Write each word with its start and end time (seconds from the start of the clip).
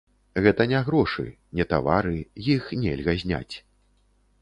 Гэта 0.45 0.65
не 0.71 0.79
грошы, 0.87 1.27
не 1.61 1.67
тавары, 1.75 2.17
іх 2.57 2.63
нельга 2.83 3.13
зняць. 3.25 3.55